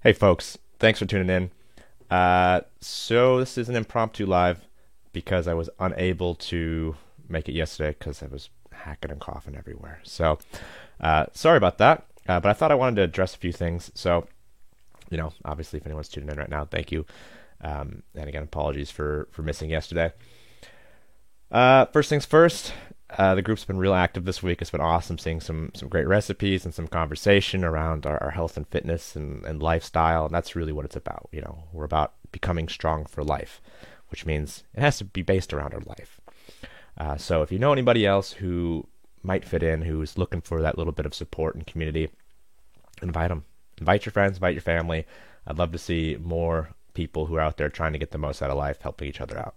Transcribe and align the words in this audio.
Hey, 0.00 0.12
folks. 0.12 0.56
Thanks 0.78 1.00
for 1.00 1.06
tuning 1.06 1.28
in. 1.28 1.50
Uh, 2.08 2.60
so, 2.80 3.40
this 3.40 3.58
is 3.58 3.68
an 3.68 3.74
impromptu 3.74 4.26
live 4.26 4.60
because 5.12 5.48
I 5.48 5.54
was 5.54 5.68
unable 5.80 6.36
to 6.36 6.94
make 7.28 7.48
it 7.48 7.52
yesterday 7.52 7.96
because 7.98 8.22
I 8.22 8.26
was 8.26 8.48
hacking 8.70 9.10
and 9.10 9.18
coughing 9.20 9.56
everywhere. 9.56 9.98
So, 10.04 10.38
uh, 11.00 11.26
sorry 11.32 11.56
about 11.56 11.78
that. 11.78 12.06
Uh, 12.28 12.38
but 12.38 12.48
I 12.48 12.52
thought 12.52 12.70
I 12.70 12.76
wanted 12.76 12.94
to 12.96 13.02
address 13.02 13.34
a 13.34 13.38
few 13.38 13.50
things. 13.50 13.90
So, 13.96 14.28
you 15.10 15.16
know, 15.16 15.32
obviously, 15.44 15.80
if 15.80 15.86
anyone's 15.86 16.08
tuning 16.08 16.28
in 16.28 16.38
right 16.38 16.48
now, 16.48 16.64
thank 16.64 16.92
you. 16.92 17.04
Um, 17.60 18.04
and 18.14 18.28
again, 18.28 18.44
apologies 18.44 18.92
for, 18.92 19.26
for 19.32 19.42
missing 19.42 19.68
yesterday. 19.68 20.12
Uh, 21.50 21.86
first 21.86 22.08
things 22.08 22.24
first, 22.24 22.72
uh, 23.16 23.34
the 23.34 23.42
group's 23.42 23.64
been 23.64 23.78
real 23.78 23.94
active 23.94 24.24
this 24.24 24.42
week. 24.42 24.60
It's 24.60 24.70
been 24.70 24.80
awesome 24.80 25.18
seeing 25.18 25.40
some 25.40 25.70
some 25.74 25.88
great 25.88 26.06
recipes 26.06 26.64
and 26.64 26.74
some 26.74 26.88
conversation 26.88 27.64
around 27.64 28.04
our, 28.04 28.22
our 28.22 28.30
health 28.30 28.56
and 28.56 28.66
fitness 28.68 29.16
and, 29.16 29.44
and 29.44 29.62
lifestyle. 29.62 30.26
And 30.26 30.34
that's 30.34 30.54
really 30.54 30.72
what 30.72 30.84
it's 30.84 30.96
about. 30.96 31.28
You 31.32 31.40
know, 31.40 31.64
we're 31.72 31.84
about 31.84 32.14
becoming 32.32 32.68
strong 32.68 33.06
for 33.06 33.24
life, 33.24 33.62
which 34.10 34.26
means 34.26 34.64
it 34.74 34.80
has 34.80 34.98
to 34.98 35.04
be 35.04 35.22
based 35.22 35.54
around 35.54 35.72
our 35.72 35.80
life. 35.80 36.20
Uh, 36.98 37.16
so 37.16 37.42
if 37.42 37.50
you 37.50 37.58
know 37.58 37.72
anybody 37.72 38.04
else 38.04 38.32
who 38.32 38.86
might 39.22 39.44
fit 39.44 39.62
in, 39.62 39.82
who's 39.82 40.18
looking 40.18 40.40
for 40.40 40.60
that 40.60 40.76
little 40.76 40.92
bit 40.92 41.06
of 41.06 41.14
support 41.14 41.54
and 41.54 41.66
community, 41.66 42.10
invite 43.00 43.28
them. 43.28 43.44
Invite 43.78 44.04
your 44.04 44.12
friends, 44.12 44.36
invite 44.36 44.54
your 44.54 44.62
family. 44.62 45.06
I'd 45.46 45.58
love 45.58 45.72
to 45.72 45.78
see 45.78 46.18
more 46.20 46.70
people 46.94 47.26
who 47.26 47.36
are 47.36 47.40
out 47.40 47.56
there 47.56 47.68
trying 47.68 47.92
to 47.92 47.98
get 47.98 48.10
the 48.10 48.18
most 48.18 48.42
out 48.42 48.50
of 48.50 48.58
life, 48.58 48.82
helping 48.82 49.08
each 49.08 49.20
other 49.20 49.38
out. 49.38 49.54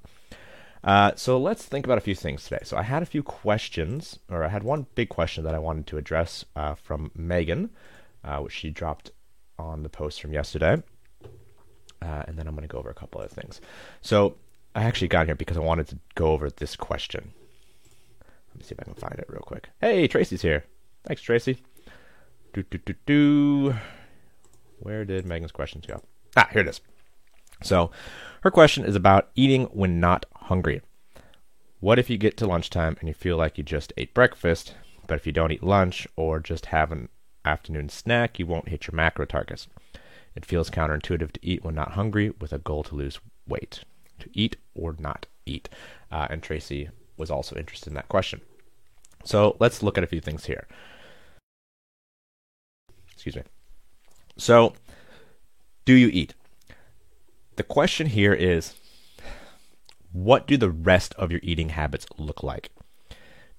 Uh, 0.84 1.12
so 1.16 1.38
let's 1.38 1.64
think 1.64 1.86
about 1.86 1.98
a 1.98 2.02
few 2.02 2.16
things 2.16 2.44
today. 2.44 2.62
So 2.64 2.78
I 2.78 2.84
had 2.84 3.04
a 3.04 3.06
few 3.06 3.22
questions, 3.22 4.18
or 4.30 4.44
I 4.44 4.50
had 4.50 4.64
one 4.64 4.88
big 4.96 5.10
question 5.10 5.44
that 5.44 5.54
I 5.54 5.60
wanted 5.60 5.88
to 5.88 5.98
address 5.98 6.46
uh, 6.56 6.76
from 6.76 7.12
Megan, 7.16 7.70
uh, 8.24 8.38
which 8.40 8.54
she 8.54 8.70
dropped 8.70 9.12
on 9.60 9.84
the 9.84 9.90
post 9.90 10.22
from 10.22 10.34
yesterday. 10.34 10.82
Uh, 12.02 12.24
and 12.28 12.38
then 12.38 12.48
I'm 12.48 12.56
going 12.56 12.68
to 12.68 12.72
go 12.72 12.80
over 12.80 12.90
a 12.90 12.96
couple 12.96 13.22
other 13.22 13.30
things. 13.30 13.62
So 14.02 14.36
I 14.74 14.84
actually 14.84 15.10
got 15.10 15.28
here 15.28 15.36
because 15.36 15.58
I 15.58 15.62
wanted 15.62 15.88
to 15.90 16.00
go 16.16 16.32
over 16.32 16.50
this 16.50 16.76
question. 16.76 17.32
Let 18.50 18.58
me 18.58 18.64
see 18.64 18.74
if 18.74 18.80
I 18.80 18.84
can 18.84 18.96
find 18.96 19.20
it 19.20 19.28
real 19.30 19.42
quick. 19.42 19.70
Hey, 19.80 20.08
Tracy's 20.08 20.42
here. 20.42 20.66
Thanks, 21.06 21.22
Tracy. 21.22 21.62
Do 22.54 22.64
do 22.64 22.80
do 22.80 22.96
do. 23.06 23.76
Where 24.80 25.06
did 25.06 25.26
Megan's 25.26 25.52
questions 25.52 25.86
go? 25.86 26.02
Ah, 26.36 26.50
here 26.52 26.62
it 26.62 26.68
is. 26.68 26.82
So, 27.64 27.92
her 28.42 28.52
question 28.52 28.84
is 28.84 28.96
about 28.96 29.30
eating 29.36 29.66
when 29.66 30.00
not 30.00 30.26
hungry. 30.44 30.82
What 31.80 32.00
if 32.00 32.10
you 32.10 32.18
get 32.18 32.38
to 32.38 32.48
lunchtime 32.48 32.98
and 33.00 33.08
you 33.08 33.14
feel 33.14 33.38
like 33.38 33.58
you 33.58 33.64
just 33.64 33.94
ate 33.98 34.14
breakfast, 34.14 34.76
but 35.08 35.16
if 35.16 35.26
you 35.26 35.32
don't 35.32 35.52
eat 35.52 35.64
lunch 35.64 36.08
or 36.16 36.40
just 36.40 36.68
have 36.68 36.92
an 36.92 37.10
afternoon 37.44 37.90
snack, 37.90 38.38
you 38.38 38.46
won't 38.46 38.70
hit 38.70 38.88
your 38.88 38.96
macro 38.96 39.26
targets? 39.26 39.68
It 40.36 40.46
feels 40.46 40.70
counterintuitive 40.70 41.32
to 41.32 41.40
eat 41.42 41.64
when 41.64 41.76
not 41.76 41.94
hungry 41.94 42.32
with 42.40 42.54
a 42.54 42.60
goal 42.60 42.84
to 42.84 42.96
lose 42.96 43.20
weight. 43.48 43.84
To 44.20 44.30
eat 44.34 44.58
or 44.76 44.96
not 45.00 45.26
eat. 45.46 45.70
Uh, 46.12 46.28
and 46.30 46.44
Tracy 46.44 46.90
was 47.18 47.32
also 47.32 47.56
interested 47.56 47.90
in 47.90 47.96
that 47.96 48.10
question. 48.10 48.42
So 49.24 49.58
let's 49.60 49.84
look 49.84 49.98
at 49.98 50.04
a 50.04 50.08
few 50.08 50.22
things 50.22 50.46
here. 50.46 50.68
Excuse 53.12 53.36
me. 53.36 53.44
So, 54.38 54.74
do 55.86 55.94
you 55.94 56.08
eat? 56.08 56.34
The 57.56 57.64
question 57.64 58.08
here 58.08 58.34
is 58.34 58.74
what 60.12 60.48
do 60.48 60.58
the 60.58 60.70
rest 60.70 61.14
of 61.16 61.32
your 61.32 61.40
eating 61.44 61.70
habits 61.70 62.06
look 62.18 62.44
like? 62.44 62.70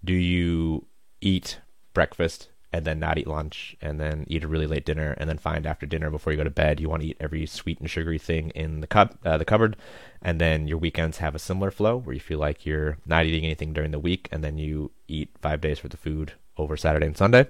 Do 0.04 0.14
you 0.14 0.86
eat 1.20 1.60
breakfast 1.94 2.48
and 2.72 2.84
then 2.84 2.98
not 2.98 3.18
eat 3.18 3.26
lunch 3.26 3.76
and 3.80 4.00
then 4.00 4.24
eat 4.28 4.44
a 4.44 4.48
really 4.48 4.66
late 4.66 4.84
dinner 4.84 5.14
and 5.18 5.28
then 5.28 5.38
find 5.38 5.66
after 5.66 5.84
dinner 5.84 6.10
before 6.10 6.32
you 6.32 6.36
go 6.38 6.44
to 6.44 6.50
bed 6.50 6.80
you 6.80 6.88
want 6.88 7.02
to 7.02 7.08
eat 7.08 7.16
every 7.20 7.44
sweet 7.44 7.78
and 7.78 7.90
sugary 7.90 8.18
thing 8.18 8.50
in 8.50 8.80
the 8.80 8.86
cup 8.86 9.18
uh, 9.24 9.36
the 9.36 9.44
cupboard 9.44 9.76
and 10.22 10.40
then 10.40 10.66
your 10.66 10.78
weekends 10.78 11.18
have 11.18 11.34
a 11.34 11.38
similar 11.38 11.70
flow 11.70 11.96
where 11.98 12.14
you 12.14 12.20
feel 12.20 12.38
like 12.38 12.64
you're 12.64 12.96
not 13.04 13.26
eating 13.26 13.44
anything 13.44 13.72
during 13.72 13.90
the 13.90 13.98
week 13.98 14.28
and 14.32 14.42
then 14.42 14.56
you 14.56 14.90
eat 15.06 15.28
5 15.42 15.60
days 15.60 15.84
worth 15.84 15.94
of 15.94 16.00
food 16.00 16.32
over 16.56 16.76
Saturday 16.76 17.06
and 17.06 17.16
Sunday 17.16 17.46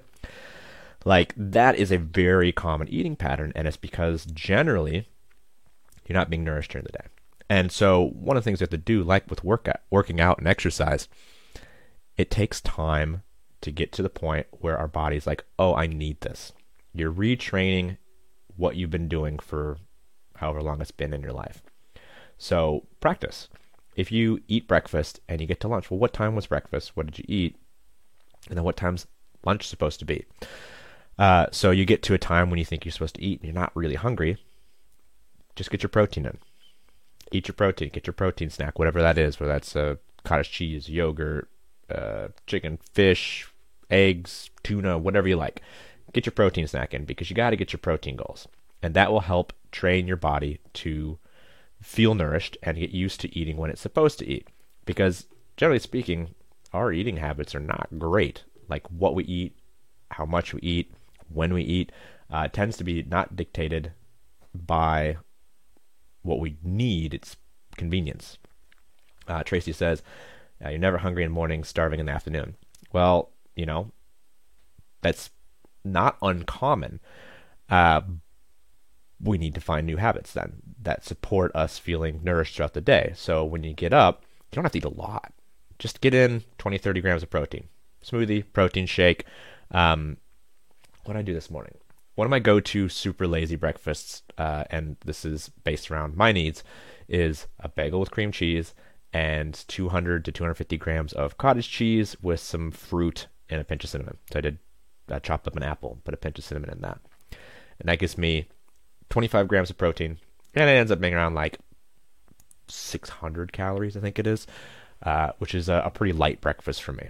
like 1.05 1.33
that 1.37 1.75
is 1.75 1.91
a 1.91 1.97
very 1.97 2.51
common 2.51 2.89
eating 2.89 3.15
pattern 3.15 3.53
and 3.55 3.67
it's 3.67 3.77
because 3.77 4.25
generally 4.25 5.07
you're 6.05 6.17
not 6.17 6.29
being 6.29 6.43
nourished 6.43 6.71
during 6.71 6.85
the 6.85 6.91
day 6.91 7.05
and 7.53 7.71
so 7.71 8.09
one 8.15 8.35
of 8.35 8.43
the 8.43 8.49
things 8.49 8.61
you 8.61 8.63
have 8.63 8.71
to 8.71 8.77
do, 8.77 9.03
like 9.03 9.29
with 9.29 9.43
workout, 9.43 9.81
working 9.91 10.19
out 10.19 10.39
and 10.39 10.47
exercise, 10.47 11.07
it 12.17 12.31
takes 12.31 12.59
time 12.59 13.21
to 13.61 13.69
get 13.69 13.91
to 13.91 14.01
the 14.01 14.09
point 14.09 14.47
where 14.49 14.75
our 14.75 14.87
body's 14.87 15.27
like, 15.27 15.45
oh, 15.59 15.75
I 15.75 15.85
need 15.85 16.19
this. 16.21 16.51
You're 16.95 17.13
retraining 17.13 17.97
what 18.57 18.75
you've 18.75 18.89
been 18.89 19.07
doing 19.07 19.37
for 19.37 19.77
however 20.37 20.63
long 20.63 20.81
it's 20.81 20.89
been 20.89 21.13
in 21.13 21.21
your 21.21 21.31
life. 21.31 21.61
So 22.39 22.87
practice. 22.99 23.49
If 23.95 24.11
you 24.11 24.41
eat 24.47 24.67
breakfast 24.67 25.19
and 25.29 25.39
you 25.39 25.45
get 25.45 25.59
to 25.59 25.67
lunch, 25.67 25.91
well, 25.91 25.99
what 25.99 26.11
time 26.11 26.33
was 26.33 26.47
breakfast? 26.47 26.97
What 26.97 27.05
did 27.05 27.19
you 27.19 27.25
eat? 27.27 27.55
And 28.49 28.57
then 28.57 28.63
what 28.63 28.77
time's 28.77 29.05
lunch 29.45 29.67
supposed 29.67 29.99
to 29.99 30.05
be? 30.05 30.25
Uh, 31.19 31.45
so 31.51 31.69
you 31.69 31.85
get 31.85 32.01
to 32.01 32.15
a 32.15 32.17
time 32.17 32.49
when 32.49 32.57
you 32.57 32.65
think 32.65 32.83
you're 32.83 32.91
supposed 32.91 33.13
to 33.17 33.23
eat 33.23 33.41
and 33.41 33.47
you're 33.47 33.61
not 33.61 33.75
really 33.75 33.93
hungry. 33.93 34.37
Just 35.55 35.69
get 35.69 35.83
your 35.83 35.89
protein 35.91 36.25
in 36.25 36.39
eat 37.31 37.47
your 37.47 37.55
protein, 37.55 37.89
get 37.89 38.07
your 38.07 38.13
protein 38.13 38.49
snack, 38.49 38.77
whatever 38.77 39.01
that 39.01 39.17
is, 39.17 39.39
whether 39.39 39.53
that's 39.53 39.75
uh, 39.75 39.95
cottage 40.23 40.51
cheese, 40.51 40.89
yogurt, 40.89 41.49
uh, 41.89 42.27
chicken, 42.47 42.77
fish, 42.93 43.47
eggs, 43.89 44.49
tuna, 44.63 44.97
whatever 44.97 45.27
you 45.27 45.35
like. 45.35 45.61
Get 46.13 46.25
your 46.25 46.33
protein 46.33 46.67
snack 46.67 46.93
in 46.93 47.05
because 47.05 47.29
you 47.29 47.35
got 47.35 47.51
to 47.51 47.55
get 47.55 47.73
your 47.73 47.79
protein 47.79 48.15
goals. 48.15 48.47
And 48.81 48.93
that 48.93 49.11
will 49.11 49.21
help 49.21 49.53
train 49.71 50.07
your 50.07 50.17
body 50.17 50.59
to 50.73 51.17
feel 51.81 52.13
nourished 52.13 52.57
and 52.61 52.77
get 52.77 52.91
used 52.91 53.19
to 53.21 53.37
eating 53.37 53.57
when 53.57 53.69
it's 53.69 53.81
supposed 53.81 54.19
to 54.19 54.27
eat. 54.27 54.47
Because 54.85 55.25
generally 55.57 55.79
speaking, 55.79 56.35
our 56.73 56.91
eating 56.91 57.17
habits 57.17 57.55
are 57.55 57.59
not 57.59 57.87
great. 57.97 58.43
Like 58.69 58.87
what 58.89 59.15
we 59.15 59.23
eat, 59.23 59.55
how 60.11 60.25
much 60.25 60.53
we 60.53 60.61
eat, 60.61 60.93
when 61.29 61.53
we 61.53 61.63
eat, 61.63 61.91
uh, 62.31 62.47
tends 62.47 62.77
to 62.77 62.83
be 62.83 63.03
not 63.03 63.35
dictated 63.35 63.91
by 64.53 65.17
what 66.23 66.39
we 66.39 66.57
need, 66.63 67.13
it's 67.13 67.37
convenience. 67.77 68.37
Uh, 69.27 69.43
Tracy 69.43 69.71
says, 69.71 70.01
uh, 70.63 70.69
You're 70.69 70.79
never 70.79 70.97
hungry 70.97 71.23
in 71.23 71.31
the 71.31 71.35
morning, 71.35 71.63
starving 71.63 71.99
in 71.99 72.07
the 72.07 72.11
afternoon. 72.11 72.55
Well, 72.91 73.29
you 73.55 73.65
know, 73.65 73.91
that's 75.01 75.29
not 75.83 76.17
uncommon. 76.21 76.99
Uh, 77.69 78.01
we 79.21 79.37
need 79.37 79.55
to 79.55 79.61
find 79.61 79.85
new 79.85 79.97
habits 79.97 80.33
then 80.33 80.61
that 80.81 81.05
support 81.05 81.55
us 81.55 81.79
feeling 81.79 82.19
nourished 82.23 82.55
throughout 82.55 82.73
the 82.73 82.81
day. 82.81 83.13
So 83.15 83.43
when 83.45 83.63
you 83.63 83.73
get 83.73 83.93
up, 83.93 84.23
you 84.51 84.55
don't 84.55 84.65
have 84.65 84.73
to 84.73 84.79
eat 84.79 84.85
a 84.85 84.89
lot. 84.89 85.33
Just 85.79 86.01
get 86.01 86.13
in 86.13 86.43
20, 86.57 86.77
30 86.77 87.01
grams 87.01 87.23
of 87.23 87.29
protein. 87.29 87.67
Smoothie, 88.03 88.43
protein 88.53 88.85
shake. 88.85 89.25
Um, 89.71 90.17
what 91.03 91.13
did 91.13 91.19
I 91.19 91.23
do 91.23 91.33
this 91.33 91.49
morning? 91.49 91.75
One 92.15 92.25
of 92.25 92.31
my 92.31 92.39
go-to 92.39 92.89
super 92.89 93.27
lazy 93.27 93.55
breakfasts, 93.55 94.21
uh, 94.37 94.65
and 94.69 94.97
this 95.05 95.25
is 95.25 95.49
based 95.63 95.89
around 95.89 96.15
my 96.15 96.31
needs, 96.31 96.63
is 97.07 97.47
a 97.59 97.69
bagel 97.69 97.99
with 97.99 98.11
cream 98.11 98.31
cheese 98.31 98.73
and 99.11 99.63
200 99.67 100.25
to 100.25 100.31
250 100.31 100.77
grams 100.77 101.13
of 101.13 101.37
cottage 101.37 101.69
cheese 101.69 102.15
with 102.21 102.39
some 102.39 102.71
fruit 102.71 103.27
and 103.49 103.61
a 103.61 103.63
pinch 103.63 103.83
of 103.83 103.89
cinnamon. 103.89 104.17
So 104.31 104.39
I 104.39 104.41
did 104.41 104.59
I 105.09 105.19
chopped 105.19 105.47
up 105.47 105.57
an 105.57 105.63
apple, 105.63 105.99
put 106.05 106.13
a 106.13 106.17
pinch 106.17 106.39
of 106.39 106.45
cinnamon 106.45 106.69
in 106.69 106.81
that, 106.81 106.99
and 107.79 107.89
that 107.89 107.99
gives 107.99 108.17
me 108.17 108.47
25 109.09 109.47
grams 109.47 109.69
of 109.69 109.77
protein, 109.77 110.17
and 110.55 110.69
it 110.69 110.73
ends 110.73 110.91
up 110.91 111.01
being 111.01 111.13
around 111.13 111.35
like 111.35 111.59
600 112.69 113.51
calories, 113.51 113.97
I 113.97 113.99
think 113.99 114.17
it 114.17 114.27
is, 114.27 114.47
uh, 115.03 115.31
which 115.39 115.53
is 115.53 115.67
a, 115.67 115.83
a 115.85 115.91
pretty 115.91 116.13
light 116.13 116.39
breakfast 116.39 116.81
for 116.81 116.93
me. 116.93 117.09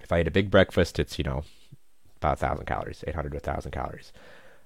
If 0.00 0.12
I 0.12 0.20
eat 0.20 0.28
a 0.28 0.32
big 0.32 0.50
breakfast, 0.50 0.98
it's 0.98 1.18
you 1.18 1.24
know 1.24 1.44
about 2.20 2.40
a 2.42 2.46
1,000 2.46 2.66
calories, 2.66 3.04
800 3.06 3.30
to 3.30 3.36
a 3.36 3.40
1,000 3.40 3.70
calories. 3.72 4.12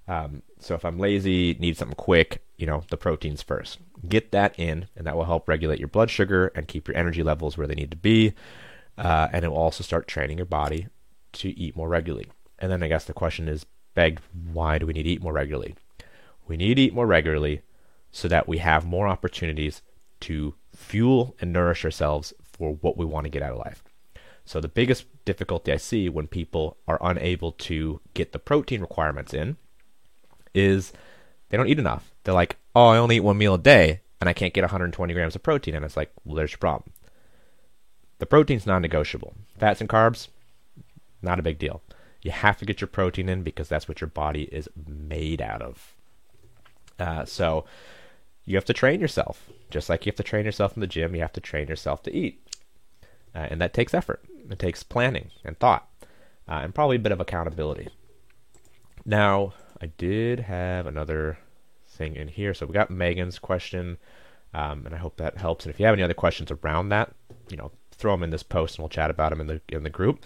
Um, 0.06 0.42
so 0.59 0.75
if 0.75 0.84
I'm 0.84 0.98
lazy, 0.98 1.54
need 1.54 1.76
something 1.76 1.97
quick, 1.97 2.43
you 2.56 2.67
know, 2.67 2.84
the 2.90 2.96
proteins 2.96 3.43
first. 3.43 3.78
Get 4.06 4.32
that 4.32 4.58
in, 4.58 4.88
and 4.96 5.06
that 5.06 5.17
will 5.17 5.25
help 5.25 5.49
regulate 5.49 5.78
your 5.78 5.88
blood 5.88 6.11
sugar 6.11 6.49
and 6.55 6.69
keep 6.69 6.88
your 6.88 6.96
energy 6.96 7.23
levels 7.23 7.56
where 7.56 7.67
they 7.67 7.75
need 7.75 7.90
to 7.90 7.96
be. 7.96 8.34
Uh, 8.99 9.28
and 9.32 9.44
it 9.44 9.49
will 9.49 9.56
also 9.56 9.82
start 9.82 10.06
training 10.06 10.37
your 10.37 10.46
body 10.46 10.88
to 11.32 11.58
eat 11.58 11.75
more 11.75 11.88
regularly. 11.88 12.28
And 12.58 12.70
then 12.70 12.82
I 12.82 12.88
guess 12.88 13.05
the 13.05 13.12
question 13.12 13.49
is 13.49 13.67
begged 13.94 14.20
why 14.52 14.78
do 14.78 14.87
we 14.87 14.93
need 14.93 15.05
to 15.05 15.11
eat 15.11 15.23
more 15.23 15.32
regularly? 15.32 15.75
We 16.46 16.56
need 16.56 16.75
to 16.75 16.82
eat 16.82 16.94
more 16.94 17.06
regularly 17.06 17.62
so 18.12 18.28
that 18.28 18.46
we 18.46 18.58
have 18.58 18.84
more 18.84 19.08
opportunities 19.08 19.82
to 20.20 20.55
fuel 20.75 21.34
and 21.40 21.52
nourish 21.52 21.84
ourselves 21.84 22.32
for 22.43 22.75
what 22.75 22.96
we 22.96 23.05
want 23.05 23.25
to 23.25 23.31
get 23.31 23.43
out 23.43 23.52
of 23.52 23.58
life. 23.58 23.82
So 24.44 24.61
the 24.61 24.69
biggest 24.69 25.06
difficulty 25.25 25.73
I 25.73 25.76
see 25.76 26.08
when 26.08 26.26
people 26.26 26.76
are 26.87 26.99
unable 27.00 27.52
to 27.52 28.00
get 28.12 28.32
the 28.32 28.38
protein 28.38 28.81
requirements 28.81 29.32
in 29.32 29.56
is 30.55 30.93
they 31.49 31.56
don't 31.56 31.69
eat 31.69 31.79
enough. 31.79 32.12
They're 32.25 32.35
like, 32.35 32.56
"Oh, 32.75 32.88
I 32.88 32.99
only 32.99 33.17
eat 33.17 33.20
one 33.20 33.38
meal 33.38 33.55
a 33.55 33.58
day 33.58 34.00
and 34.20 34.29
I 34.29 34.32
can't 34.32 34.55
get 34.55 34.62
120 34.62 35.14
grams 35.14 35.35
of 35.35 35.43
protein." 35.43 35.75
And 35.75 35.85
it's 35.85 35.96
like, 35.96 36.12
"Well, 36.25 36.37
there's 36.37 36.52
your 36.52 36.58
problem." 36.58 36.93
The 38.19 38.26
protein's 38.26 38.67
non-negotiable. 38.67 39.35
Fats 39.58 39.81
and 39.81 39.91
carbs, 39.91 40.29
not 41.20 41.38
a 41.38 41.43
big 41.43 41.58
deal. 41.58 41.82
You 42.23 42.31
have 42.31 42.58
to 42.58 42.64
get 42.64 42.81
your 42.81 42.88
protein 42.88 43.29
in 43.29 43.43
because 43.43 43.69
that's 43.69 43.88
what 43.88 44.00
your 44.00 44.08
body 44.08 44.44
is 44.44 44.69
made 44.87 45.43
out 45.43 45.62
of. 45.62 45.94
Uh, 46.99 47.25
so 47.25 47.64
you 48.44 48.56
have 48.56 48.64
to 48.67 48.73
train 48.73 49.00
yourself. 49.00 49.49
Just 49.70 49.88
like 49.88 50.06
you 50.06 50.11
have 50.11 50.17
to 50.17 50.23
train 50.23 50.44
yourself 50.44 50.75
in 50.76 50.81
the 50.81 50.87
gym, 50.87 51.14
you 51.14 51.20
have 51.23 51.32
to 51.32 51.40
train 51.40 51.69
yourself 51.69 52.02
to 52.05 52.14
eat. 52.14 52.40
Uh, 53.35 53.49
and 53.50 53.61
that 53.61 53.75
takes 53.75 53.94
effort. 53.94 54.23
It 54.50 54.58
takes 54.58 54.82
planning 54.82 55.31
and 55.44 55.58
thought, 55.58 55.88
uh, 56.49 56.61
and 56.62 56.75
probably 56.75 56.96
a 56.96 57.00
bit 57.00 57.12
of 57.12 57.20
accountability. 57.20 57.88
Now, 59.05 59.55
I 59.81 59.87
did 59.87 60.41
have 60.41 60.87
another 60.87 61.38
thing 61.88 62.17
in 62.17 62.29
here. 62.29 62.55
So 62.55 62.67
we 62.67 62.73
got 62.73 62.91
Megan's 62.91 63.38
question, 63.38 63.99
um, 64.52 64.85
and 64.87 64.94
I 64.94 64.99
hope 64.99 65.17
that 65.17 65.38
helps. 65.38 65.64
And 65.64 65.73
if 65.73 65.81
you 65.81 65.87
have 65.87 65.94
any 65.94 66.02
other 66.02 66.14
questions 66.14 66.50
around 66.50 66.88
that, 66.91 67.14
you 67.49 67.56
know, 67.56 67.70
throw 67.91 68.12
them 68.12 68.23
in 68.23 68.31
this 68.31 68.43
post, 68.43 68.76
and 68.76 68.82
we'll 68.82 68.88
chat 68.88 69.11
about 69.11 69.31
them 69.31 69.41
in 69.41 69.46
the 69.46 69.61
in 69.69 69.82
the 69.82 69.91
group. 69.91 70.25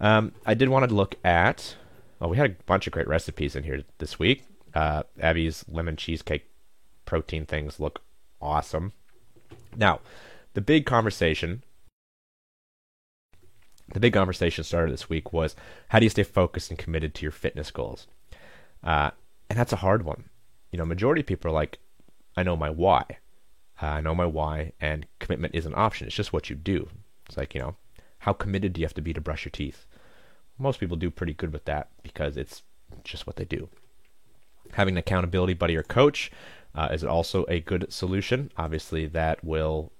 Um, 0.00 0.32
I 0.46 0.54
did 0.54 0.68
want 0.68 0.88
to 0.88 0.94
look 0.94 1.16
at. 1.24 1.76
Well, 2.20 2.30
we 2.30 2.36
had 2.36 2.50
a 2.50 2.64
bunch 2.64 2.86
of 2.86 2.92
great 2.92 3.08
recipes 3.08 3.54
in 3.54 3.64
here 3.64 3.84
this 3.98 4.18
week. 4.18 4.44
Uh, 4.74 5.04
Abby's 5.20 5.64
lemon 5.68 5.96
cheesecake 5.96 6.50
protein 7.04 7.46
things 7.46 7.80
look 7.80 8.02
awesome. 8.40 8.92
Now, 9.76 10.00
the 10.54 10.60
big 10.60 10.84
conversation 10.84 11.62
the 13.92 14.00
big 14.00 14.12
conversation 14.12 14.64
started 14.64 14.92
this 14.92 15.08
week 15.08 15.32
was 15.32 15.56
how 15.88 15.98
do 15.98 16.04
you 16.04 16.10
stay 16.10 16.22
focused 16.22 16.70
and 16.70 16.78
committed 16.78 17.14
to 17.14 17.22
your 17.22 17.32
fitness 17.32 17.70
goals? 17.70 18.06
Uh, 18.82 19.10
and 19.48 19.58
that's 19.58 19.72
a 19.72 19.76
hard 19.76 20.04
one. 20.04 20.24
You 20.70 20.78
know, 20.78 20.84
majority 20.84 21.20
of 21.20 21.26
people 21.26 21.50
are 21.50 21.54
like, 21.54 21.78
I 22.36 22.42
know 22.42 22.56
my 22.56 22.70
why. 22.70 23.04
Uh, 23.80 23.86
I 23.86 24.00
know 24.00 24.14
my 24.14 24.26
why, 24.26 24.72
and 24.80 25.06
commitment 25.18 25.54
is 25.54 25.66
an 25.66 25.74
option. 25.76 26.06
It's 26.06 26.16
just 26.16 26.32
what 26.32 26.50
you 26.50 26.56
do. 26.56 26.88
It's 27.26 27.36
like, 27.36 27.54
you 27.54 27.60
know, 27.60 27.76
how 28.20 28.32
committed 28.32 28.72
do 28.72 28.80
you 28.80 28.86
have 28.86 28.94
to 28.94 29.02
be 29.02 29.12
to 29.12 29.20
brush 29.20 29.44
your 29.44 29.50
teeth? 29.50 29.86
Most 30.58 30.80
people 30.80 30.96
do 30.96 31.10
pretty 31.10 31.34
good 31.34 31.52
with 31.52 31.64
that 31.66 31.88
because 32.02 32.36
it's 32.36 32.62
just 33.04 33.26
what 33.26 33.36
they 33.36 33.44
do. 33.44 33.68
Having 34.72 34.94
an 34.94 34.98
accountability 34.98 35.54
buddy 35.54 35.76
or 35.76 35.82
coach 35.82 36.30
uh, 36.74 36.88
is 36.90 37.04
also 37.04 37.44
a 37.48 37.60
good 37.60 37.92
solution. 37.92 38.50
Obviously, 38.56 39.06
that 39.06 39.42
will 39.44 39.92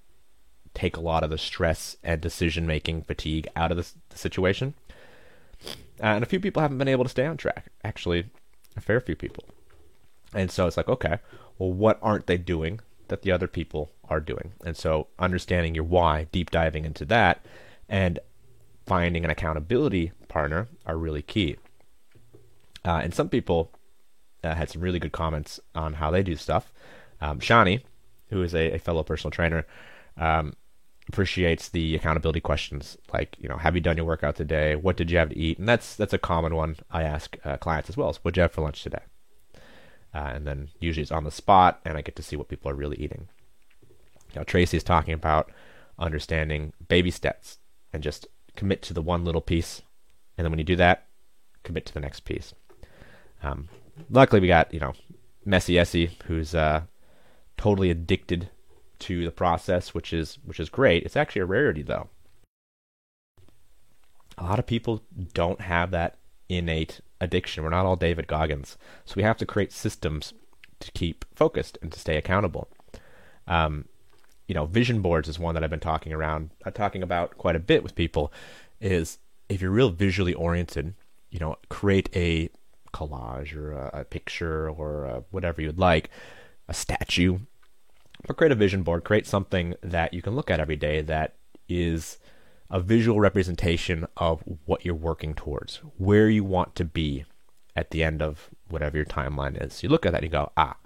take 0.78 0.96
a 0.96 1.00
lot 1.00 1.25
of 1.25 1.30
the 1.30 1.38
stress 1.38 1.96
and 2.04 2.20
decision 2.20 2.66
making 2.66 3.02
fatigue 3.02 3.48
out 3.56 3.70
of 3.72 3.76
the, 3.76 3.86
the 4.10 4.19
situation. 4.19 4.75
Uh, 6.00 6.14
and 6.14 6.22
a 6.22 6.26
few 6.26 6.38
people 6.38 6.62
haven't 6.62 6.78
been 6.78 6.88
able 6.88 7.04
to 7.04 7.10
stay 7.10 7.26
on 7.26 7.36
track. 7.36 7.66
Actually, 7.82 8.26
a 8.76 8.80
fair 8.80 9.00
few 9.00 9.16
people. 9.16 9.44
And 10.32 10.50
so 10.50 10.66
it's 10.66 10.76
like, 10.76 10.88
okay, 10.88 11.19
well, 11.58 11.72
what 11.72 11.98
aren't 12.00 12.26
they 12.26 12.38
doing 12.38 12.80
that 13.08 13.22
the 13.22 13.32
other 13.32 13.48
people 13.48 13.90
are 14.08 14.20
doing? 14.20 14.52
And 14.64 14.76
so 14.76 15.08
understanding 15.19 15.75
your 15.75 15.84
why, 15.84 16.28
deep 16.30 16.50
diving 16.50 16.84
into 16.84 17.04
that, 17.06 17.44
and 17.88 18.20
finding 18.86 19.24
an 19.24 19.31
accountability 19.31 20.12
partner 20.28 20.69
are 20.86 20.96
really 20.96 21.22
key. 21.22 21.56
Uh, 22.84 23.00
and 23.02 23.12
some 23.12 23.28
people 23.28 23.72
uh, 24.44 24.54
had 24.54 24.70
some 24.70 24.82
really 24.82 25.00
good 25.00 25.12
comments 25.12 25.58
on 25.74 25.94
how 25.94 26.10
they 26.10 26.22
do 26.22 26.36
stuff. 26.36 26.72
Um, 27.20 27.40
Shani, 27.40 27.82
who 28.28 28.42
is 28.42 28.54
a, 28.54 28.74
a 28.74 28.78
fellow 28.78 29.02
personal 29.02 29.32
trainer, 29.32 29.66
um, 30.16 30.54
appreciates 31.08 31.70
the 31.70 31.94
accountability 31.96 32.40
questions 32.40 32.99
like 33.12 33.37
you 33.40 33.49
know 33.49 33.56
have 33.56 33.75
you 33.75 33.81
done 33.81 33.96
your 33.96 34.06
workout 34.06 34.37
today? 34.37 34.76
What 34.76 34.96
did 34.96 35.10
you 35.10 35.19
have 35.19 35.31
to 35.31 35.38
eat? 35.38 35.58
And 35.58 35.69
that's 35.69 35.96
that's 35.96 36.12
a 36.12 36.19
common 36.19 36.55
one 36.55 36.76
i 36.90 37.02
ask 37.02 37.37
uh, 37.44 37.56
clients 37.56 37.88
as 37.88 37.96
well 37.96 38.12
So 38.12 38.20
what 38.22 38.34
did 38.34 38.38
you 38.38 38.43
have 38.43 38.52
for 38.52 38.62
lunch 38.62 38.82
today? 38.82 39.02
Uh, 40.14 40.31
and 40.34 40.46
then 40.46 40.69
usually 40.81 41.02
it's 41.02 41.12
on 41.12 41.25
the 41.25 41.31
spot 41.31 41.81
and 41.84 41.96
i 41.96 42.02
get 42.02 42.16
to 42.16 42.22
see 42.22 42.37
what 42.37 42.49
people 42.49 42.70
are 42.70 42.75
really 42.75 42.96
eating. 42.96 43.28
Now 44.37 44.43
tracy 44.43 44.76
is 44.76 44.84
talking 44.84 45.14
about 45.14 45.50
understanding 45.99 46.72
baby 46.88 47.10
steps 47.10 47.58
and 47.93 48.02
just 48.02 48.26
commit 48.55 48.82
to 48.82 48.94
the 48.94 49.02
one 49.02 49.25
little 49.25 49.40
piece. 49.40 49.82
And 50.37 50.44
then 50.44 50.52
when 50.52 50.58
you 50.58 50.64
do 50.64 50.76
that 50.76 51.06
commit 51.64 51.87
to 51.87 51.94
the 51.94 52.00
next 52.00 52.20
piece. 52.20 52.55
Um, 53.43 53.69
luckily 54.10 54.40
we 54.40 54.49
got 54.49 54.72
you 54.72 54.81
know 54.81 54.93
messy 55.44 55.78
essie 55.78 56.10
who's 56.26 56.55
uh, 56.55 56.82
totally 57.56 57.90
addicted 57.90 58.50
to 59.00 59.24
the 59.24 59.30
process, 59.30 59.94
which 59.94 60.12
is 60.12 60.38
which 60.44 60.60
is 60.60 60.68
great. 60.68 61.04
It's 61.04 61.16
actually 61.16 61.42
a 61.42 61.46
rarity 61.46 61.82
though. 61.82 62.08
A 64.36 64.44
lot 64.44 64.58
of 64.58 64.66
people 64.66 65.02
don't 65.34 65.60
have 65.60 65.90
that 65.90 66.16
innate 66.48 67.00
addiction. 67.20 67.64
We're 67.64 67.70
not 67.70 67.86
all 67.86 67.96
David 67.96 68.26
Goggins, 68.26 68.76
so 69.04 69.14
we 69.16 69.22
have 69.22 69.36
to 69.38 69.46
create 69.46 69.72
systems 69.72 70.32
to 70.80 70.92
keep 70.92 71.24
focused 71.34 71.76
and 71.82 71.92
to 71.92 71.98
stay 71.98 72.16
accountable. 72.16 72.68
Um, 73.46 73.86
you 74.46 74.54
know, 74.54 74.66
vision 74.66 75.02
boards 75.02 75.28
is 75.28 75.38
one 75.38 75.54
that 75.54 75.64
I've 75.64 75.70
been 75.70 75.80
talking 75.80 76.12
around, 76.12 76.50
uh, 76.64 76.70
talking 76.70 77.02
about 77.02 77.36
quite 77.36 77.56
a 77.56 77.60
bit 77.60 77.82
with 77.82 77.94
people. 77.94 78.32
Is 78.80 79.18
if 79.48 79.60
you're 79.60 79.70
real 79.70 79.90
visually 79.90 80.34
oriented, 80.34 80.94
you 81.30 81.38
know, 81.40 81.56
create 81.68 82.08
a 82.14 82.48
collage 82.92 83.54
or 83.54 83.72
a, 83.72 84.00
a 84.00 84.04
picture 84.04 84.70
or 84.70 85.04
a 85.04 85.24
whatever 85.30 85.60
you'd 85.60 85.78
like, 85.78 86.10
a 86.68 86.74
statue 86.74 87.38
but 88.26 88.37
create 88.37 88.53
a 88.53 88.56
vision 88.56 88.82
board, 88.82 89.05
create 89.05 89.26
something 89.26 89.75
that 89.82 90.12
you 90.12 90.23
can 90.23 90.35
look 90.35 90.50
at 90.50 90.61
every 90.61 90.76
day 90.76 91.00
that 91.03 91.35
is 91.69 92.19
a 92.70 92.81
visual 92.81 93.20
representation 93.20 94.06
of 94.17 94.43
what 94.67 94.85
you're 94.85 94.94
working 94.94 95.35
towards, 95.35 95.76
where 95.97 96.29
you 96.29 96.44
want 96.44 96.75
to 96.75 96.85
be 96.85 97.25
at 97.75 97.91
the 97.91 98.03
end 98.03 98.20
of 98.20 98.50
whatever 98.69 98.97
your 98.97 99.06
timeline 99.06 99.62
is. 99.65 99.82
You 99.82 99.88
look 99.88 100.05
at 100.05 100.12
that 100.12 100.23
and 100.23 100.25
you 100.25 100.31
go, 100.31 100.53
ah, 100.56 100.76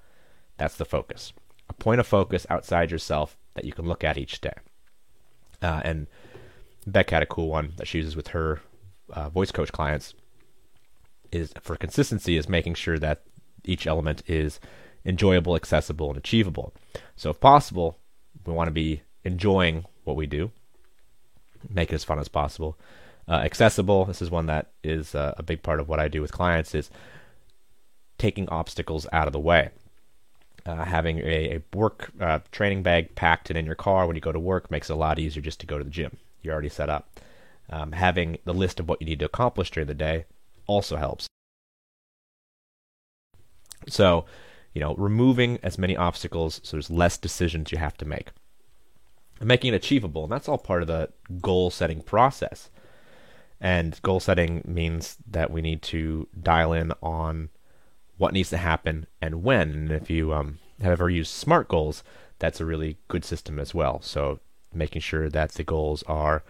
that's 0.58 0.76
the 0.76 0.84
focus. 0.84 1.32
A 1.68 1.72
point 1.72 2.00
of 2.00 2.06
focus 2.06 2.46
outside 2.50 2.90
yourself 2.90 3.36
that 3.54 3.64
you 3.64 3.72
can 3.72 3.86
look 3.86 4.04
at 4.04 4.18
each 4.18 4.40
day. 4.40 4.54
Uh, 5.60 5.80
and 5.84 6.06
Beck 6.86 7.10
had 7.10 7.22
a 7.22 7.26
cool 7.26 7.48
one 7.48 7.72
that 7.76 7.86
she 7.86 7.98
uses 7.98 8.16
with 8.16 8.28
her 8.28 8.60
uh, 9.12 9.28
voice 9.30 9.50
coach 9.50 9.72
clients. 9.72 10.14
Is 11.30 11.54
for 11.62 11.76
consistency 11.76 12.36
is 12.36 12.48
making 12.48 12.74
sure 12.74 12.98
that 12.98 13.22
each 13.64 13.86
element 13.86 14.22
is 14.26 14.60
enjoyable, 15.04 15.56
accessible, 15.56 16.08
and 16.08 16.18
achievable. 16.18 16.72
So, 17.16 17.30
if 17.30 17.40
possible, 17.40 17.98
we 18.46 18.52
want 18.52 18.68
to 18.68 18.72
be 18.72 19.02
enjoying 19.24 19.84
what 20.04 20.16
we 20.16 20.26
do, 20.26 20.50
make 21.68 21.90
it 21.92 21.94
as 21.94 22.04
fun 22.04 22.18
as 22.18 22.28
possible. 22.28 22.76
Uh, 23.28 23.34
accessible. 23.34 24.04
This 24.04 24.20
is 24.20 24.30
one 24.30 24.46
that 24.46 24.70
is 24.82 25.14
uh, 25.14 25.34
a 25.36 25.42
big 25.42 25.62
part 25.62 25.78
of 25.78 25.88
what 25.88 26.00
I 26.00 26.08
do 26.08 26.20
with 26.20 26.32
clients. 26.32 26.74
Is 26.74 26.90
taking 28.18 28.48
obstacles 28.48 29.06
out 29.12 29.26
of 29.26 29.32
the 29.32 29.40
way. 29.40 29.70
Uh, 30.64 30.84
having 30.84 31.18
a, 31.18 31.56
a 31.56 31.62
work 31.76 32.12
uh, 32.20 32.38
training 32.52 32.84
bag 32.84 33.14
packed 33.16 33.50
and 33.50 33.58
in 33.58 33.66
your 33.66 33.74
car 33.74 34.06
when 34.06 34.14
you 34.14 34.22
go 34.22 34.30
to 34.30 34.38
work 34.38 34.70
makes 34.70 34.90
it 34.90 34.92
a 34.92 34.96
lot 34.96 35.18
easier 35.18 35.42
just 35.42 35.58
to 35.58 35.66
go 35.66 35.76
to 35.76 35.82
the 35.82 35.90
gym. 35.90 36.16
You're 36.40 36.52
already 36.52 36.68
set 36.68 36.88
up. 36.88 37.18
Um, 37.68 37.92
having 37.92 38.38
the 38.44 38.54
list 38.54 38.78
of 38.78 38.88
what 38.88 39.00
you 39.00 39.06
need 39.06 39.18
to 39.20 39.24
accomplish 39.24 39.70
during 39.70 39.88
the 39.88 39.94
day 39.94 40.26
also 40.66 40.96
helps. 40.96 41.26
So, 43.88 44.24
you 44.72 44.80
know, 44.80 44.94
removing 44.96 45.58
as 45.62 45.78
many 45.78 45.96
obstacles 45.96 46.60
so 46.62 46.76
there's 46.76 46.90
less 46.90 47.18
decisions 47.18 47.72
you 47.72 47.78
have 47.78 47.96
to 47.98 48.04
make. 48.04 48.30
And 49.38 49.48
making 49.48 49.72
it 49.72 49.76
achievable, 49.76 50.24
and 50.24 50.32
that's 50.32 50.48
all 50.48 50.58
part 50.58 50.82
of 50.82 50.88
the 50.88 51.10
goal 51.40 51.70
setting 51.70 52.00
process. 52.00 52.70
And 53.60 54.00
goal 54.02 54.20
setting 54.20 54.62
means 54.66 55.16
that 55.28 55.50
we 55.50 55.62
need 55.62 55.82
to 55.82 56.28
dial 56.40 56.72
in 56.72 56.92
on 57.02 57.50
what 58.16 58.32
needs 58.32 58.50
to 58.50 58.56
happen 58.56 59.06
and 59.20 59.42
when. 59.42 59.70
And 59.70 59.90
if 59.92 60.10
you 60.10 60.32
um, 60.32 60.58
have 60.80 60.92
ever 60.92 61.10
used 61.10 61.32
SMART 61.32 61.68
goals, 61.68 62.02
that's 62.38 62.60
a 62.60 62.64
really 62.64 62.98
good 63.08 63.24
system 63.24 63.58
as 63.58 63.74
well. 63.74 64.00
So 64.02 64.40
making 64.72 65.02
sure 65.02 65.28
that 65.28 65.52
the 65.52 65.64
goals 65.64 66.02
are 66.04 66.42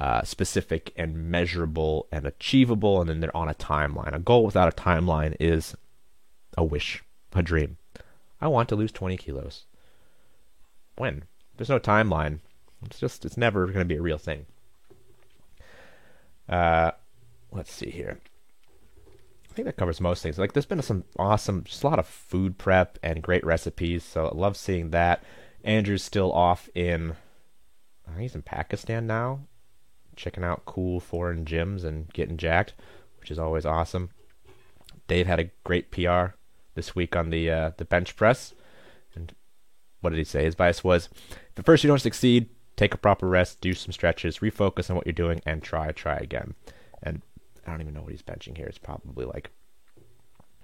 uh, 0.00 0.22
specific 0.22 0.92
and 0.96 1.30
measurable 1.30 2.08
and 2.10 2.26
achievable, 2.26 3.00
and 3.00 3.10
then 3.10 3.20
they're 3.20 3.36
on 3.36 3.48
a 3.48 3.54
timeline. 3.54 4.14
A 4.14 4.20
goal 4.20 4.44
without 4.44 4.68
a 4.68 4.82
timeline 4.82 5.36
is 5.40 5.76
a 6.56 6.64
wish 6.64 7.02
a 7.34 7.42
dream. 7.42 7.76
I 8.40 8.48
want 8.48 8.68
to 8.68 8.76
lose 8.76 8.92
20 8.92 9.16
kilos. 9.16 9.64
When? 10.96 11.24
There's 11.56 11.68
no 11.68 11.80
timeline. 11.80 12.40
It's 12.84 13.00
just, 13.00 13.24
it's 13.24 13.36
never 13.36 13.66
going 13.66 13.80
to 13.80 13.84
be 13.84 13.96
a 13.96 14.02
real 14.02 14.18
thing. 14.18 14.46
Uh, 16.48 16.92
let's 17.50 17.72
see 17.72 17.90
here. 17.90 18.18
I 19.50 19.54
think 19.54 19.66
that 19.66 19.76
covers 19.76 20.00
most 20.00 20.22
things. 20.22 20.38
Like, 20.38 20.52
there's 20.52 20.66
been 20.66 20.82
some 20.82 21.04
awesome, 21.18 21.64
just 21.64 21.82
a 21.82 21.88
lot 21.88 21.98
of 21.98 22.06
food 22.06 22.58
prep 22.58 22.98
and 23.02 23.22
great 23.22 23.44
recipes. 23.44 24.04
So 24.04 24.26
I 24.28 24.36
love 24.36 24.56
seeing 24.56 24.90
that. 24.90 25.24
Andrew's 25.64 26.04
still 26.04 26.32
off 26.32 26.68
in, 26.74 27.16
he's 28.18 28.36
in 28.36 28.42
Pakistan 28.42 29.06
now, 29.06 29.40
checking 30.14 30.44
out 30.44 30.64
cool 30.64 31.00
foreign 31.00 31.44
gyms 31.44 31.84
and 31.84 32.12
getting 32.12 32.36
jacked, 32.36 32.74
which 33.18 33.32
is 33.32 33.38
always 33.38 33.66
awesome. 33.66 34.10
Dave 35.08 35.26
had 35.26 35.40
a 35.40 35.50
great 35.64 35.90
PR 35.90 36.37
this 36.78 36.94
week 36.94 37.16
on 37.16 37.30
the 37.30 37.50
uh, 37.50 37.70
the 37.76 37.84
bench 37.84 38.14
press. 38.16 38.54
And 39.14 39.34
what 40.00 40.10
did 40.10 40.18
he 40.18 40.24
say? 40.24 40.44
His 40.44 40.54
bias 40.54 40.84
was: 40.84 41.08
at 41.56 41.66
first 41.66 41.82
you 41.82 41.88
don't 41.88 41.98
succeed, 41.98 42.48
take 42.76 42.94
a 42.94 42.98
proper 42.98 43.28
rest, 43.28 43.60
do 43.60 43.74
some 43.74 43.92
stretches, 43.92 44.38
refocus 44.38 44.88
on 44.88 44.96
what 44.96 45.04
you're 45.04 45.12
doing, 45.12 45.42
and 45.44 45.62
try, 45.62 45.90
try 45.90 46.16
again. 46.16 46.54
And 47.02 47.20
I 47.66 47.72
don't 47.72 47.80
even 47.80 47.94
know 47.94 48.02
what 48.02 48.12
he's 48.12 48.22
benching 48.22 48.56
here. 48.56 48.66
It's 48.66 48.78
probably 48.78 49.26
like 49.26 49.50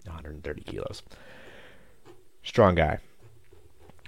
130 0.05 0.63
kilos. 0.63 1.03
Strong 2.43 2.77
guy. 2.77 2.99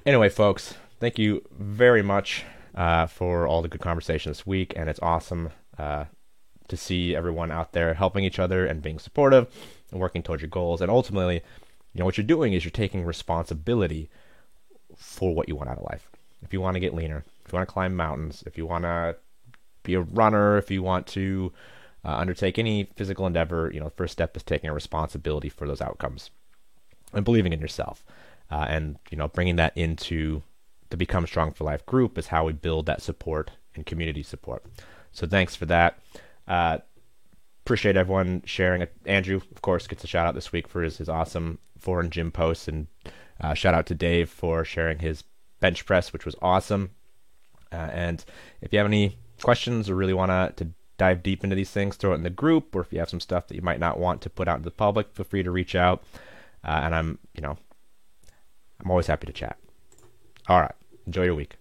Anyway, 0.04 0.28
folks, 0.28 0.74
thank 1.00 1.18
you 1.18 1.42
very 1.58 2.02
much 2.02 2.44
uh, 2.76 3.06
for 3.06 3.46
all 3.46 3.62
the 3.62 3.68
good 3.68 3.80
conversation 3.80 4.30
this 4.30 4.46
week, 4.46 4.72
and 4.76 4.88
it's 4.88 5.00
awesome 5.02 5.50
uh, 5.76 6.04
to 6.68 6.76
see 6.76 7.16
everyone 7.16 7.50
out 7.50 7.72
there 7.72 7.94
helping 7.94 8.24
each 8.24 8.38
other 8.38 8.64
and 8.64 8.82
being 8.82 8.98
supportive 8.98 9.48
and 9.90 10.00
working 10.00 10.22
towards 10.22 10.42
your 10.42 10.50
goals, 10.50 10.80
and 10.80 10.90
ultimately 10.90 11.42
you 11.96 12.00
know 12.00 12.04
what 12.04 12.18
you're 12.18 12.26
doing 12.26 12.52
is 12.52 12.62
you're 12.62 12.70
taking 12.70 13.06
responsibility 13.06 14.10
for 14.98 15.34
what 15.34 15.48
you 15.48 15.56
want 15.56 15.70
out 15.70 15.78
of 15.78 15.84
life. 15.84 16.10
If 16.42 16.52
you 16.52 16.60
want 16.60 16.74
to 16.74 16.80
get 16.80 16.92
leaner, 16.92 17.24
if 17.42 17.50
you 17.50 17.56
want 17.56 17.66
to 17.66 17.72
climb 17.72 17.96
mountains, 17.96 18.44
if 18.46 18.58
you 18.58 18.66
want 18.66 18.84
to 18.84 19.16
be 19.82 19.94
a 19.94 20.02
runner, 20.02 20.58
if 20.58 20.70
you 20.70 20.82
want 20.82 21.06
to 21.06 21.54
uh, 22.04 22.16
undertake 22.16 22.58
any 22.58 22.84
physical 22.96 23.26
endeavor, 23.26 23.70
you 23.72 23.80
know, 23.80 23.90
first 23.96 24.12
step 24.12 24.36
is 24.36 24.42
taking 24.42 24.68
a 24.68 24.74
responsibility 24.74 25.48
for 25.48 25.66
those 25.66 25.80
outcomes 25.80 26.28
and 27.14 27.24
believing 27.24 27.54
in 27.54 27.60
yourself. 27.60 28.04
Uh, 28.50 28.66
and 28.68 28.98
you 29.10 29.16
know, 29.16 29.28
bringing 29.28 29.56
that 29.56 29.74
into 29.74 30.42
the 30.90 30.98
Become 30.98 31.26
Strong 31.26 31.52
for 31.52 31.64
Life 31.64 31.86
group 31.86 32.18
is 32.18 32.26
how 32.26 32.44
we 32.44 32.52
build 32.52 32.84
that 32.84 33.00
support 33.00 33.52
and 33.74 33.86
community 33.86 34.22
support. 34.22 34.62
So 35.12 35.26
thanks 35.26 35.56
for 35.56 35.64
that. 35.64 35.98
Uh, 36.46 36.76
appreciate 37.64 37.96
everyone 37.96 38.42
sharing. 38.44 38.86
Andrew, 39.06 39.36
of 39.36 39.62
course, 39.62 39.86
gets 39.86 40.04
a 40.04 40.06
shout 40.06 40.26
out 40.26 40.34
this 40.34 40.52
week 40.52 40.68
for 40.68 40.82
his, 40.82 40.98
his 40.98 41.08
awesome 41.08 41.58
foreign 41.78 42.10
gym 42.10 42.30
posts, 42.30 42.68
and 42.68 42.86
uh, 43.40 43.54
shout 43.54 43.74
out 43.74 43.86
to 43.86 43.94
Dave 43.94 44.30
for 44.30 44.64
sharing 44.64 44.98
his 44.98 45.24
bench 45.60 45.86
press, 45.86 46.12
which 46.12 46.24
was 46.24 46.36
awesome. 46.42 46.90
Uh, 47.72 47.88
and 47.92 48.24
if 48.60 48.72
you 48.72 48.78
have 48.78 48.86
any 48.86 49.18
questions 49.42 49.90
or 49.90 49.96
really 49.96 50.14
want 50.14 50.56
to 50.56 50.68
dive 50.98 51.22
deep 51.22 51.44
into 51.44 51.56
these 51.56 51.70
things, 51.70 51.96
throw 51.96 52.12
it 52.12 52.16
in 52.16 52.22
the 52.22 52.30
group, 52.30 52.74
or 52.74 52.80
if 52.80 52.92
you 52.92 52.98
have 52.98 53.10
some 53.10 53.20
stuff 53.20 53.48
that 53.48 53.54
you 53.54 53.62
might 53.62 53.80
not 53.80 53.98
want 53.98 54.20
to 54.22 54.30
put 54.30 54.48
out 54.48 54.58
to 54.58 54.62
the 54.62 54.70
public, 54.70 55.12
feel 55.12 55.24
free 55.24 55.42
to 55.42 55.50
reach 55.50 55.74
out. 55.74 56.02
Uh, 56.64 56.80
and 56.82 56.94
I'm, 56.94 57.18
you 57.34 57.42
know, 57.42 57.58
I'm 58.80 58.90
always 58.90 59.06
happy 59.06 59.26
to 59.26 59.32
chat. 59.32 59.58
All 60.48 60.60
right. 60.60 60.74
Enjoy 61.06 61.24
your 61.24 61.34
week. 61.34 61.56